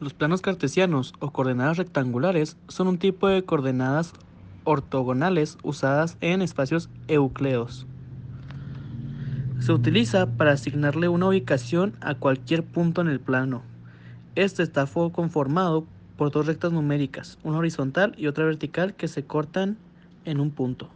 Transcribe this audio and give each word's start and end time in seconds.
Los 0.00 0.14
planos 0.14 0.42
cartesianos 0.42 1.12
o 1.18 1.32
coordenadas 1.32 1.76
rectangulares 1.76 2.56
son 2.68 2.86
un 2.86 2.98
tipo 2.98 3.26
de 3.26 3.42
coordenadas 3.42 4.12
ortogonales 4.62 5.58
usadas 5.64 6.16
en 6.20 6.40
espacios 6.40 6.88
eucleos. 7.08 7.86
Se 9.58 9.72
utiliza 9.72 10.26
para 10.36 10.52
asignarle 10.52 11.08
una 11.08 11.26
ubicación 11.26 11.96
a 12.00 12.14
cualquier 12.14 12.62
punto 12.62 13.00
en 13.00 13.08
el 13.08 13.18
plano. 13.18 13.62
Este 14.36 14.62
está 14.62 14.86
conformado 14.86 15.84
por 16.16 16.30
dos 16.30 16.46
rectas 16.46 16.70
numéricas, 16.70 17.38
una 17.42 17.58
horizontal 17.58 18.14
y 18.16 18.28
otra 18.28 18.44
vertical 18.44 18.94
que 18.94 19.08
se 19.08 19.24
cortan 19.24 19.78
en 20.24 20.38
un 20.38 20.52
punto. 20.52 20.90